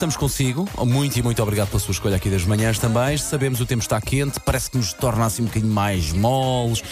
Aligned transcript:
Estamos 0.00 0.16
consigo, 0.16 0.68
muito 0.86 1.18
e 1.18 1.22
muito 1.24 1.42
obrigado 1.42 1.70
pela 1.70 1.80
sua 1.80 1.90
escolha 1.90 2.14
aqui 2.14 2.30
das 2.30 2.44
manhãs 2.44 2.78
também. 2.78 3.18
Sabemos 3.18 3.60
o 3.60 3.66
tempo 3.66 3.82
está 3.82 4.00
quente, 4.00 4.38
parece 4.38 4.70
que 4.70 4.76
nos 4.76 4.92
torna 4.92 5.26
assim 5.26 5.42
um 5.42 5.46
bocadinho 5.46 5.72
mais 5.72 6.12
moles, 6.12 6.84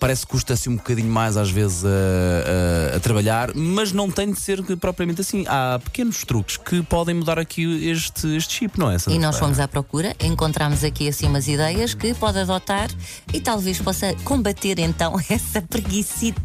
parece 0.00 0.24
que 0.24 0.32
custa 0.32 0.54
assim 0.54 0.70
um 0.70 0.76
bocadinho 0.76 1.10
mais 1.12 1.36
às 1.36 1.50
vezes 1.50 1.84
a, 1.84 2.94
a, 2.94 2.96
a 2.96 3.00
trabalhar, 3.00 3.54
mas 3.54 3.92
não 3.92 4.10
tem 4.10 4.32
de 4.32 4.40
ser 4.40 4.62
propriamente 4.78 5.20
assim. 5.20 5.44
Há 5.46 5.78
pequenos 5.84 6.24
truques 6.24 6.56
que 6.56 6.82
podem 6.82 7.14
mudar 7.14 7.38
aqui 7.38 7.86
este, 7.86 8.34
este 8.34 8.54
chip, 8.54 8.80
não 8.80 8.90
é? 8.90 8.96
E 9.08 9.18
nós 9.18 9.38
fomos 9.38 9.60
à 9.60 9.68
procura, 9.68 10.16
encontramos 10.18 10.82
aqui 10.82 11.06
assim 11.06 11.26
umas 11.26 11.46
ideias 11.46 11.92
que 11.92 12.14
pode 12.14 12.38
adotar 12.38 12.88
e 13.30 13.42
talvez 13.42 13.78
possa 13.78 14.14
combater 14.24 14.78
então 14.78 15.20
essa 15.28 15.60
preguicite 15.60 16.40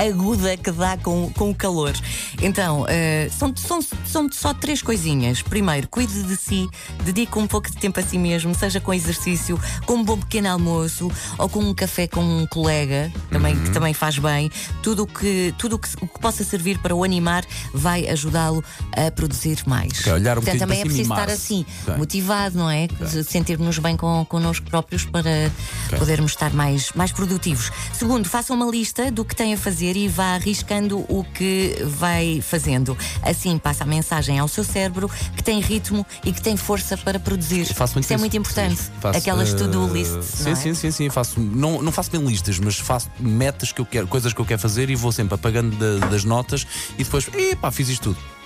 aguda 0.00 0.56
que 0.56 0.70
dá 0.70 0.96
com, 0.96 1.30
com 1.32 1.50
o 1.50 1.54
calor. 1.54 1.92
Então, 2.40 2.82
uh, 2.82 2.86
são, 3.30 3.54
são, 3.56 3.80
são 4.06 4.30
só 4.30 4.54
três 4.54 4.82
coisinhas. 4.82 5.42
Primeiro, 5.42 5.88
cuide 5.88 6.22
de 6.22 6.36
si, 6.36 6.68
dedique 7.04 7.38
um 7.38 7.46
pouco 7.46 7.70
de 7.70 7.76
tempo 7.76 7.98
a 7.98 8.02
si 8.02 8.18
mesmo, 8.18 8.54
seja 8.54 8.80
com 8.80 8.92
exercício, 8.94 9.60
com 9.86 9.94
um 9.94 10.04
bom 10.04 10.18
pequeno 10.18 10.48
almoço 10.48 11.10
ou 11.38 11.48
com 11.48 11.60
um 11.60 11.74
café 11.74 12.06
com 12.06 12.20
um 12.20 12.46
colega, 12.46 13.12
também, 13.30 13.54
uhum. 13.54 13.64
que 13.64 13.70
também 13.70 13.94
faz 13.94 14.18
bem. 14.18 14.50
Tudo 14.82 15.06
que, 15.06 15.54
tudo 15.58 15.76
o 15.76 15.78
que, 15.78 15.88
o 16.00 16.06
que 16.06 16.20
possa 16.20 16.44
servir 16.44 16.78
para 16.78 16.94
o 16.94 17.02
animar 17.02 17.44
vai 17.72 18.08
ajudá-lo 18.08 18.62
a 18.92 19.10
produzir 19.10 19.62
mais. 19.66 20.00
Okay, 20.00 20.12
olhar 20.12 20.38
um 20.38 20.42
Portanto, 20.42 20.60
também 20.60 20.80
é 20.80 20.84
preciso 20.84 21.10
estar 21.10 21.28
assim, 21.28 21.64
okay. 21.82 21.96
motivado, 21.96 22.58
não 22.58 22.70
é? 22.70 22.84
Okay. 22.84 23.22
Sentir-nos 23.24 23.78
bem 23.78 23.96
com, 23.96 24.24
connosco 24.26 24.66
próprios 24.68 25.04
para 25.04 25.50
podermos 25.98 26.32
estar 26.32 26.52
mais, 26.52 26.92
mais 26.92 27.12
produtivos. 27.12 27.70
Segundo, 27.92 28.28
faça 28.28 28.52
uma 28.52 28.66
lista 28.66 29.10
do 29.10 29.24
que 29.24 29.34
tem 29.34 29.54
a 29.54 29.56
fazer 29.56 29.87
e 29.96 30.08
vá 30.08 30.34
arriscando 30.34 30.98
o 31.08 31.24
que 31.24 31.76
vai 31.84 32.40
fazendo. 32.40 32.96
Assim 33.22 33.58
passa 33.58 33.84
a 33.84 33.86
mensagem 33.86 34.38
ao 34.38 34.48
seu 34.48 34.64
cérebro 34.64 35.10
que 35.36 35.42
tem 35.42 35.60
ritmo 35.60 36.06
e 36.24 36.32
que 36.32 36.40
tem 36.40 36.56
força 36.56 36.96
para 36.96 37.18
produzir. 37.18 37.62
Isso 37.62 38.12
é 38.12 38.16
muito 38.16 38.36
importante. 38.36 38.80
Faço, 39.00 39.18
Aquelas 39.18 39.52
to-do 39.52 39.84
uh, 39.84 39.92
lists. 39.92 40.24
Sim, 40.24 40.50
é? 40.50 40.54
sim, 40.54 40.74
sim, 40.74 40.90
sim. 40.90 41.10
Faço, 41.10 41.40
não, 41.40 41.82
não 41.82 41.92
faço 41.92 42.10
bem 42.10 42.24
listas, 42.24 42.58
mas 42.58 42.78
faço 42.78 43.10
metas 43.18 43.72
que 43.72 43.80
eu 43.80 43.86
quero, 43.86 44.06
coisas 44.06 44.32
que 44.32 44.40
eu 44.40 44.44
quero 44.44 44.60
fazer 44.60 44.90
e 44.90 44.96
vou 44.96 45.12
sempre 45.12 45.34
apagando 45.34 45.76
das 46.10 46.24
notas 46.24 46.66
e 46.94 47.04
depois, 47.04 47.28
epá, 47.34 47.70
fiz 47.70 47.88
isto 47.88 48.14
tudo 48.14 48.37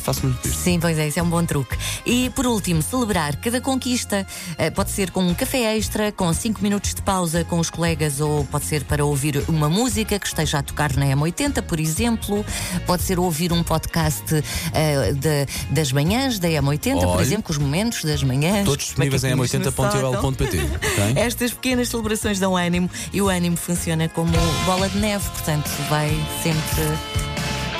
faço 0.00 0.26
muito 0.26 0.46
isto. 0.46 0.58
Sim, 0.58 0.78
pois 0.80 0.98
é, 0.98 1.08
isso 1.08 1.18
é 1.18 1.22
um 1.22 1.28
bom 1.28 1.44
truque. 1.44 1.76
E 2.04 2.30
por 2.30 2.46
último, 2.46 2.82
celebrar 2.82 3.36
cada 3.36 3.60
conquista. 3.60 4.26
Uh, 4.52 4.72
pode 4.72 4.90
ser 4.90 5.10
com 5.10 5.22
um 5.22 5.34
café 5.34 5.76
extra, 5.76 6.12
com 6.12 6.32
5 6.32 6.62
minutos 6.62 6.94
de 6.94 7.02
pausa 7.02 7.44
com 7.44 7.58
os 7.58 7.70
colegas, 7.70 8.20
ou 8.20 8.44
pode 8.44 8.64
ser 8.64 8.84
para 8.84 9.04
ouvir 9.04 9.42
uma 9.48 9.68
música 9.68 10.18
que 10.18 10.26
esteja 10.26 10.58
a 10.58 10.62
tocar 10.62 10.94
na 10.96 11.06
M80, 11.06 11.62
por 11.62 11.78
exemplo. 11.80 12.44
Pode 12.86 13.02
ser 13.02 13.18
ouvir 13.18 13.52
um 13.52 13.62
podcast 13.62 14.34
uh, 14.34 15.14
de, 15.14 15.46
das 15.70 15.92
manhãs 15.92 16.38
da 16.38 16.48
M80, 16.48 16.96
Olhe, 16.96 17.06
por 17.06 17.20
exemplo, 17.20 17.42
com 17.44 17.52
os 17.52 17.58
momentos 17.58 18.04
das 18.04 18.22
manhãs. 18.22 18.64
Todos 18.64 18.86
disponíveis 18.86 19.24
em 19.24 19.34
m80.ol.pt. 19.34 20.60
Okay? 20.90 21.22
Estas 21.22 21.52
pequenas 21.52 21.88
celebrações 21.88 22.38
dão 22.38 22.56
ânimo 22.56 22.90
e 23.12 23.22
o 23.22 23.28
ânimo 23.28 23.56
funciona 23.56 24.08
como 24.08 24.32
bola 24.64 24.88
de 24.88 24.98
neve, 24.98 25.28
portanto, 25.30 25.68
vai 25.88 26.10
sempre 26.42 27.29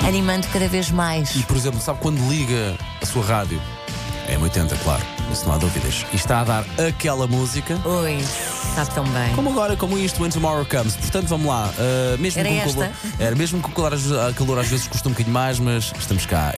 animando 0.05 0.47
cada 0.47 0.67
vez 0.67 0.89
mais. 0.91 1.35
E, 1.35 1.43
por 1.43 1.55
exemplo, 1.55 1.79
sabe 1.79 1.99
quando 1.99 2.19
liga 2.29 2.75
a 3.01 3.05
sua 3.05 3.23
rádio? 3.23 3.61
É 4.27 4.37
M80, 4.37 4.77
claro, 4.83 5.03
isso 5.31 5.45
não 5.45 5.55
há 5.55 5.57
dúvidas. 5.57 6.05
E 6.13 6.15
está 6.15 6.41
a 6.41 6.43
dar 6.43 6.65
aquela 6.87 7.27
música. 7.27 7.77
Oi, 7.83 8.17
está 8.17 8.85
tão 8.85 9.03
bem. 9.05 9.33
Como 9.35 9.49
agora, 9.49 9.75
como 9.75 9.97
isto, 9.97 10.21
When 10.21 10.31
Tomorrow 10.31 10.65
Comes. 10.65 10.95
Portanto, 10.95 11.27
vamos 11.27 11.47
lá. 11.47 11.69
Uh, 11.77 12.17
mesmo 12.17 12.39
Era 12.39 12.49
com 12.49 12.55
esta? 12.55 12.73
Calor, 12.73 12.91
era 13.19 13.35
mesmo 13.35 13.61
com 13.61 13.69
o 13.69 13.73
calor, 13.73 14.33
calor 14.35 14.59
às 14.59 14.67
vezes 14.67 14.87
custa 14.87 15.09
um 15.09 15.11
bocadinho 15.11 15.33
mais, 15.33 15.59
mas 15.59 15.91
estamos 15.99 16.25
cá. 16.25 16.49